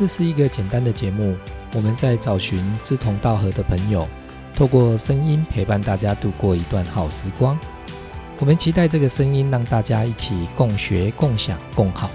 [0.00, 1.36] 这是一个简单的节目，
[1.74, 4.08] 我们在找寻志同道合的朋友，
[4.54, 7.58] 透过声音陪伴大家度过一段好时光。
[8.38, 12.08] 我们期待这个声音让大家一起共学、共享、共好。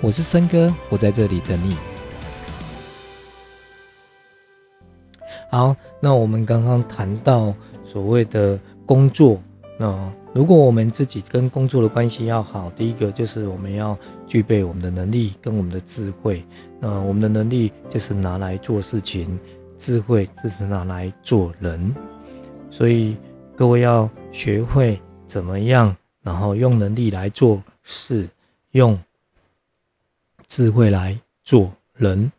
[0.00, 1.76] 我是森哥，我在这里等你。
[5.50, 7.52] 好，那我们刚刚谈到
[7.84, 8.56] 所谓的
[8.86, 9.42] 工作，
[9.76, 13.96] 那如果我们自己跟工作的关系要好，第一个就是我们要
[14.26, 16.44] 具备我们的能力跟我们的智慧。
[16.80, 19.38] 那我们的能力就是拿来做事情，
[19.76, 21.94] 智慧就是拿来做人。
[22.70, 23.16] 所以
[23.54, 28.28] 各位要学会怎么样，然后用能力来做事，
[28.70, 28.98] 用
[30.48, 32.32] 智慧来做人，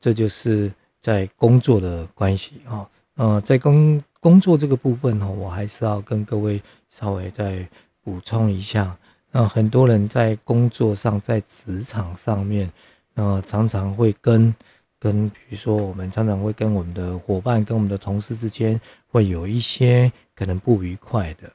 [0.00, 0.72] 这就是。
[1.00, 7.68] 在工作的关系啊，呃，在工工作这个部分呢，我还是要跟各位稍微再
[8.02, 8.96] 补充一下。
[9.30, 12.70] 那很多人在工作上，在职场上面，
[13.14, 14.54] 那常常会跟
[14.98, 21.52] 跟，比如说我们常常会跟我们的伙伴、跟我们的同事之间，会有一些可能不愉快的。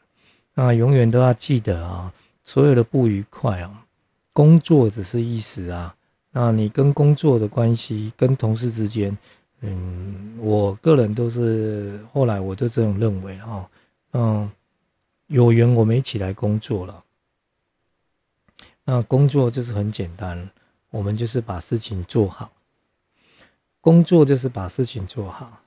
[0.53, 3.85] 那永远都要记得啊，所有的不愉快啊，
[4.31, 5.93] 工作只是一时啊。
[6.31, 9.17] 那你跟工作的关系，跟同事之间。
[9.65, 13.69] 嗯，我个人都是后来我就这样认为哈，
[14.11, 14.51] 嗯，
[15.27, 17.01] 有缘我们一起来工作了。
[18.83, 20.49] 那工作就是很简单，
[20.89, 22.51] 我们就是把事情做好。
[23.79, 25.61] 工作就是把事情做好。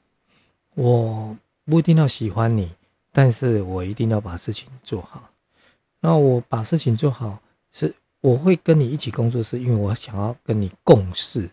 [0.75, 2.70] 我不一定要喜欢你，
[3.12, 5.31] 但是我一定要把事情做好。
[6.00, 7.41] 那我把事情做好，
[7.72, 11.48] 是我会跟你一起工作，是因为我想要跟你共事。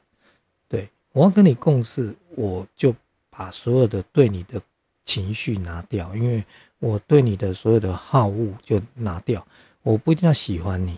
[0.68, 2.96] 对我要跟你共事，我就
[3.30, 4.62] 把所有的对你的
[5.06, 6.44] 情绪拿掉，因为
[6.80, 9.46] 我对你的所有的好恶就拿掉。
[9.82, 10.98] 我不一定要喜欢你，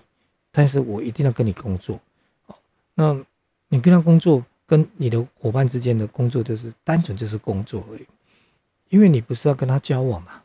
[0.51, 1.99] 但是我一定要跟你工作。
[2.93, 3.17] 那
[3.67, 8.05] 你跟他工作，跟你的伙伴之间的工作就是单纯就是工作而已，
[8.89, 10.43] 因为你不是要跟他交往嘛，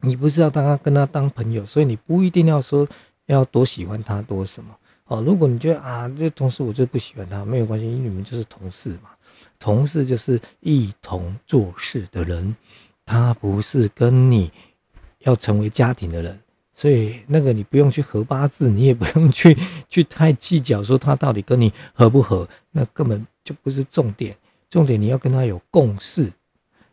[0.00, 2.86] 你不是要当他跟他当朋友，所以你不一定要说
[3.26, 4.76] 要多喜欢他多什么。
[5.10, 9.10] 哦，如果你觉得啊，这同事我就不喜欢他，没有关系，因为你们就是同事嘛。
[9.58, 12.54] 同事就是一同做事的人，
[13.04, 14.48] 他不是跟你
[15.18, 16.38] 要成为家庭的人，
[16.74, 19.58] 所以那个你不用去合八字，你也不用去
[19.90, 24.36] 去太计较说他到底跟你合不合，那根本就不是重点。
[24.70, 26.32] 重点你要跟他有共识。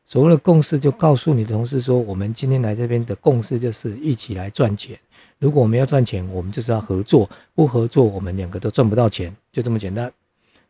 [0.07, 4.97] 所谓的共识，就告诉你的同事说，我们今天来这边的共识就是一起来赚钱。
[5.38, 10.09] 如果我们要赚钱，我们就是要合作；不合作，我们两个都赚不到钱，就这么简单。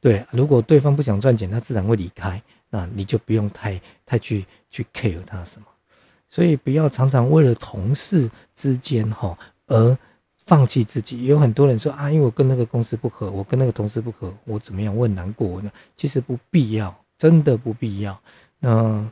[0.01, 5.67] 对，如果对方不想赚钱，他自然会离开，那你就不用太太去去 care 他什么。
[6.27, 9.37] 所以不要常常为了同事之间哈
[9.67, 9.95] 而
[10.47, 11.25] 放弃自己。
[11.25, 14.95] 有很多人说啊，因为我跟那个公司不合，我跟那个同事不合，我怎么样？
[14.97, 15.71] 我很难过呢。
[15.95, 18.19] 其实不必要，真的不必要。
[18.59, 19.07] 那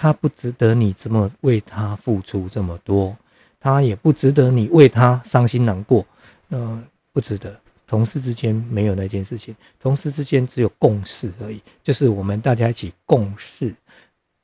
[0.00, 3.14] 他不值得你这么为他付出这么多。
[3.60, 6.06] 他也不值得你为他伤心难过，
[6.48, 7.54] 那不值得。
[7.86, 13.74] 同事之间没有那件事情，同事之间只有共事而已，就是我们大家一起共事，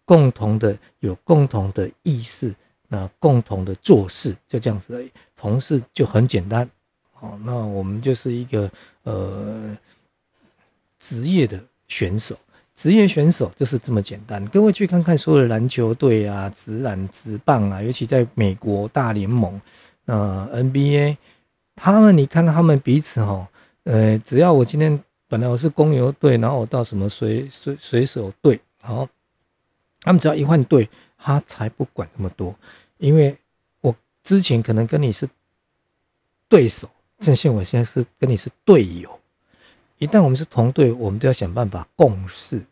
[0.05, 2.55] 共同的有共同的意识，
[2.89, 5.11] 那共同的做事就这样子而已。
[5.35, 6.69] 同事就很简单，
[7.21, 8.71] 哦，那我们就是一个
[9.05, 9.75] 呃
[10.99, 12.37] 职业的选手。
[12.77, 19.59] 职业选手就是这么简单，各位去看看所有的篮球队啊、职篮、职棒啊，尤其在美国大联盟，
[20.05, 21.17] 呃，NBA，
[21.75, 23.49] 他们你看到他们彼此哈，
[23.85, 29.09] 呃，只要我今天本来我是公牛队，然后我到什么水水水手队，好，
[30.03, 32.55] 他们只要一换队，他才不管那么多，
[32.99, 33.35] 因为
[33.81, 35.27] 我之前可能跟你是
[36.47, 36.87] 对手，
[37.21, 39.19] 正像我现在是跟你是队友。
[39.99, 42.63] 一旦我们是同队，我们都要想办法共事。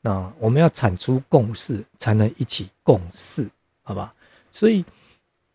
[0.00, 3.48] 那我们要产出共事，才能一起共事，
[3.82, 4.14] 好吧？
[4.52, 4.84] 所以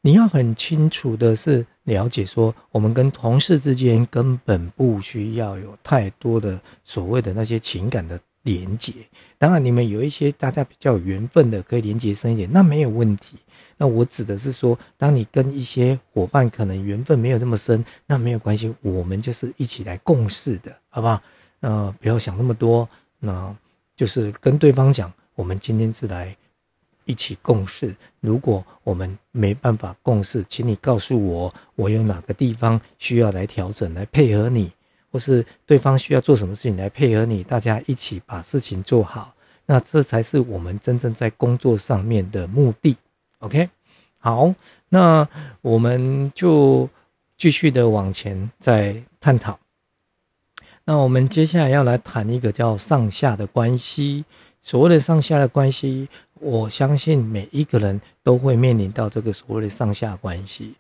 [0.02, 8.94] 你要很清楚的是了解说，我们跟同事之间根本不需要有太多的所谓的那些情感的连接。
[9.38, 13.38] 当然，你们有一些大家比较有缘分的，可以连接深一点，那没有问题。
[13.78, 21.20] 那我指的是说，当你跟一些伙伴可能缘分没有那么深，那没有关系，我们就是一起来共事的，好不好？
[21.62, 22.88] 呃，不要想那么多，
[23.20, 23.56] 那
[23.96, 26.36] 就是跟对方讲，我们今天是来
[27.06, 27.96] 一起共事。
[28.20, 34.72] 如果我们没办法共事，请你告诉我，我有哪个地方需要来调整，来配合你，
[35.12, 39.34] 或是对方需要做什么事情来配合你，大家一起把事情做好，
[39.66, 42.96] 那这才是我们真正在工作上面的目的。
[43.40, 43.70] OK，
[44.18, 44.54] 好，
[44.90, 45.28] 那
[45.62, 46.90] 我们就
[47.38, 49.60] 继续的往前再探讨。
[50.86, 54.26] 那我们接下来要来谈一个叫上下的关系。
[54.62, 56.08] 所谓的上下的关系，
[56.40, 60.76] 我相信每一个人都会面临到这个所谓的上下关系。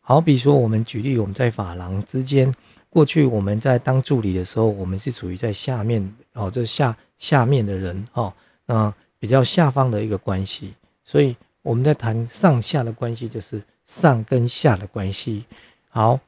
[0.00, 2.54] 好比说，我们举例，我们在发廊之间，
[2.94, 6.00] 过去我们在当助理的时候，我们是处于在下面
[6.34, 8.32] 哦，这下下面的人哦，
[8.66, 10.72] 那比较下方的一个关系。
[11.02, 15.44] 所以我们在谈上下的关系，就是上跟下的关系。
[15.88, 16.20] 好。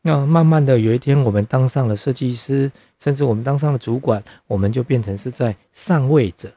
[0.00, 6.50] 那慢慢的有一天，我们当上了设计师，甚至我们当上了主管，我们就变成是在上位者。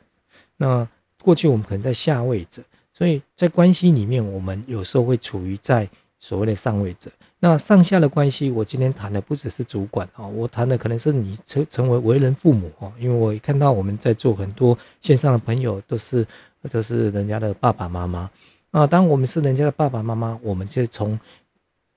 [0.58, 0.88] 那
[1.22, 2.62] 过去我们可能在下位者，
[2.94, 5.90] 所以在关系里面，我们有时候会处于在
[6.20, 7.12] 所谓的上位者。
[7.44, 16.24] 那上下的关系，我今天谈的不只是主管哦，我谈的可能是你成成为为人父母哦，因为我看到我们在做很多线上的朋友都是
[16.70, 18.30] 都是人家的爸爸妈妈
[18.70, 18.86] 啊。
[18.86, 21.20] 当我们是人家的爸爸妈妈，我们就从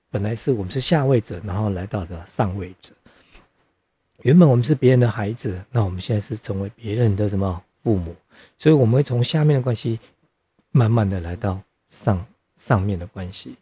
[0.09, 2.91] 本来是我们是下位者，然后来到的上位者。
[4.23, 8.15] 原本我们是别人的孩子，那我们现在是成为别人的什么父母？
[8.57, 9.99] 所以我们会从下面的关系，
[10.71, 12.25] 慢慢的来到上
[12.55, 13.55] 上面的关系。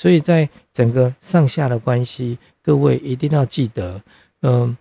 [0.00, 4.02] 所以在整个上下的关系，各位一定要记得，
[4.40, 4.74] 嗯，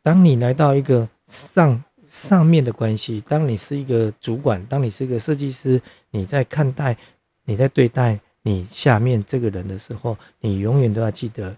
[0.00, 5.78] 当你来到一个上上面的关系，当你是一个主管，当你是一个设计师，
[6.08, 6.96] 你在看待，
[7.44, 8.18] 你在对待。
[8.40, 11.54] 你下面这个人的时候，你永远都要记得，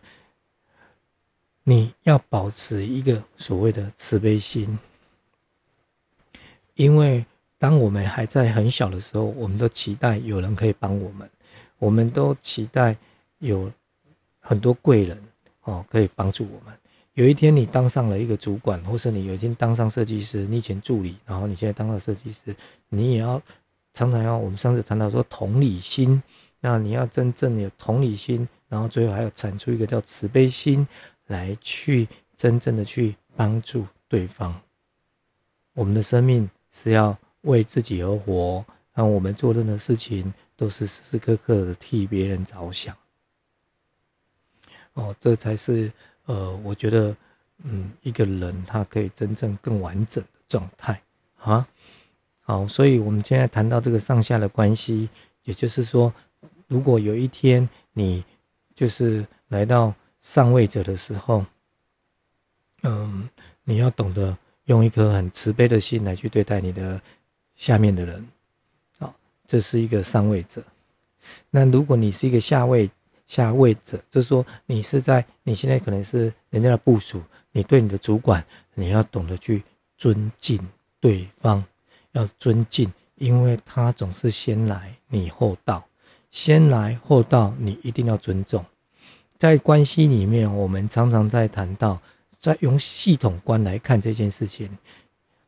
[1.62, 4.76] 你要保持一个所谓的慈悲心，
[6.74, 7.24] 因为
[7.58, 11.30] 当我们还在很小的时候，我们都期待有人可以帮我们，
[11.78, 12.96] 我们都期待
[13.38, 13.70] 有
[14.40, 15.18] 很多贵人
[15.62, 16.74] 哦可以帮助我们。
[17.14, 22.54] 有一天你当上了一个主管，或是你有一天当上设计师，你以前助理，然后你现在当了设计师，
[22.88, 23.40] 你也要
[23.94, 26.22] 常常要我们上次谈到说同理心。
[26.60, 30.86] 那你要真正有同理心，然后最后还要产出一个叫慈悲心，
[31.26, 34.54] 来去真正的去帮助对方。
[35.74, 38.64] 我们的生命是要为自己而活，
[38.94, 42.96] 那我们做任何事情都是时时刻刻的替别人着想。
[44.94, 45.92] 哦，这才是
[46.24, 47.16] 呃，我觉得，
[47.64, 51.00] 嗯，一个人他可以真正更完整的状态
[51.38, 51.68] 啊。
[52.40, 55.08] 好，所以我们现在谈到这个上下的关系，
[55.44, 56.12] 也就是说。
[56.68, 58.24] 如果有一天你
[58.74, 61.46] 就是来到上位者的时候，
[62.82, 63.28] 嗯，
[63.62, 67.00] 你要懂得用一颗很慈悲的心来去对待你的
[67.54, 68.28] 下面的人，
[69.46, 70.62] 这是一个上位者。
[71.50, 72.90] 那如果你是一个下位
[73.26, 77.22] 下位者，就是说你是在你现在可能是人家的部属，
[77.52, 78.44] 你对你的主管，
[78.74, 79.62] 你要懂得去
[79.98, 80.58] 尊敬
[81.00, 81.64] 对方，
[82.12, 85.84] 要尊敬，因为他总是先来，你后到。
[86.30, 88.64] 先来后到，你一定要尊重。
[89.38, 91.98] 在关系里面，我们常常在谈到，
[92.38, 94.68] 在用系统观来看这件事情，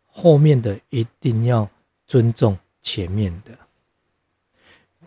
[0.06, 1.68] 后面的一定要
[2.06, 3.52] 尊重前面的，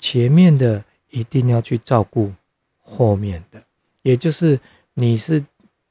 [0.01, 2.33] 前面的一定要去照顾
[2.81, 3.63] 后面的。
[4.01, 4.59] 也就是
[4.95, 5.42] 你是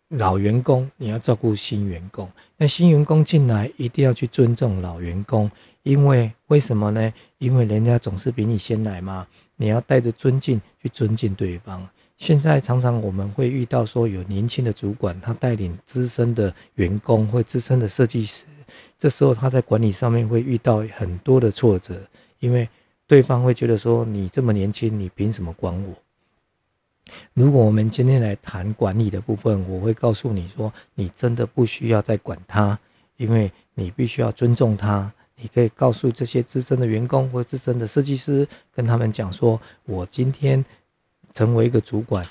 [0.09, 5.49] 老员工，你要照顾新员工，那新员工进来一定要去尊重老员工，
[5.85, 7.11] 因为为什么呢？
[7.39, 9.27] 因为人家总是比你先来嘛。
[9.57, 11.89] 你要带着尊敬去尊敬对方。
[12.17, 18.45] 现在常常我们会遇到说，有年轻的主管，他带领资深的员工或资深的设计师，
[18.99, 22.01] 这时候他在管理上面会遇到很多的挫折，
[22.41, 22.69] 因为
[23.11, 25.93] 对方会觉得说，你这么年轻，你凭什么管我？
[27.35, 32.79] 如果我们今天来谈管理的部分，我会告诉你说，你真的不需要再管他，
[33.17, 35.13] 因为你必须要尊重他。
[35.35, 40.65] 你可以告诉这些资深的员工或资深的设计师，跟他们讲说：“我今天
[41.35, 42.25] 成为一个主管，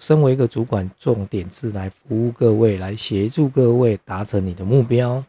[0.00, 5.24] 身为一个主管，重点是来服务各位，来协助各位达成你的目标。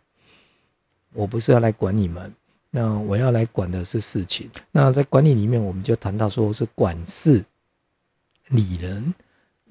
[1.14, 2.34] 我不是要来管你们，
[2.76, 4.52] 那我要来管的是事情。
[4.70, 7.42] 那在管理里面，我们就谈到说是管事
[8.50, 9.14] 理人，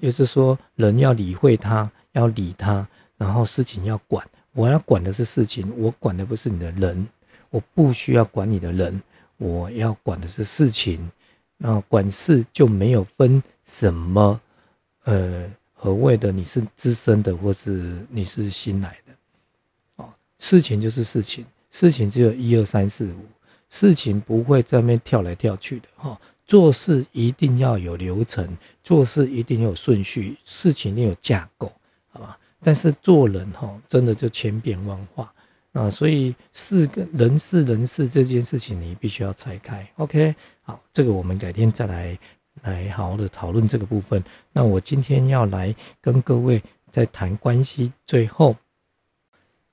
[0.00, 4.26] 就是说人要理会他，要理他，然后事情要管。
[4.52, 7.06] 我要管的是事情，我管的不是你的人。”
[7.50, 9.00] 我不需要管你的人，
[9.36, 11.08] 我要管的是事情。
[11.56, 14.40] 那管事就没有分什么，
[15.04, 19.12] 呃，何谓的你是资深的，或是你是新来的？
[20.02, 20.08] 哦，
[20.40, 23.26] 事情就是事情，事情只有一二三四五，
[23.68, 25.88] 事情不会在那边跳来跳去的。
[25.96, 26.16] 哈，
[26.46, 31.72] 做事一定要有流程，做事一定要有顺序，事情一定有架构，
[32.12, 32.38] 好吧？
[32.62, 35.34] 但是做人，哈，真的就千变万化。
[35.72, 39.84] 啊，所以事跟人事人事这件事情，你必须要拆开。
[39.96, 42.16] OK，好，这个我们改天再来
[42.62, 44.22] 来好好的讨论这个部分。
[44.52, 46.62] 那我今天要来跟各位
[46.92, 48.54] 在谈关系，最后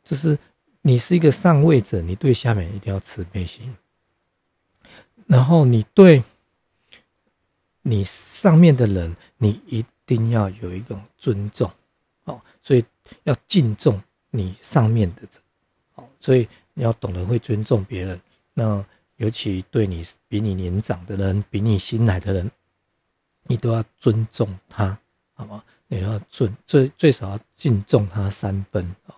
[0.04, 0.36] 就是
[0.82, 3.76] 你是一个上位者，你对下面一定要慈悲心，
[5.28, 6.24] 然后你对
[7.84, 11.72] 你上面的人，你一定要有一种尊重，
[12.24, 12.84] 哦，所以
[13.24, 15.30] 要敬重你上面的人，
[15.96, 18.20] 哦，所以你要懂得会尊重别人，
[18.54, 18.84] 那
[19.18, 22.50] 尤其对你比你年长的人，比你新来的人，
[23.44, 24.98] 你都要尊重他，
[25.34, 25.64] 好吗？
[25.88, 29.16] 你要尊最最少要敬重他三分哦！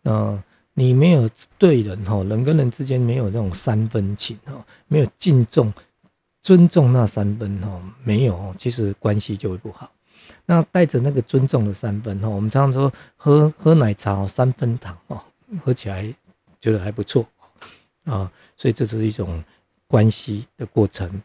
[0.00, 0.42] 那
[0.74, 4.52] 你没有对人哈，人跟人之间没有那种三分情哈，
[4.88, 5.72] 没有敬重、
[6.42, 9.90] 尊重那三分哈，没有，其实关系就会不好。
[10.46, 15.22] 那带着那个尊重的三分哈，我们常常说喝喝奶茶三分糖哦，
[15.64, 16.12] 喝起来
[16.60, 17.26] 觉得还不错
[18.04, 19.42] 啊，所以这是一种
[19.86, 21.22] 关系的过程。